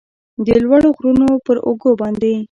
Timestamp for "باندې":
2.01-2.33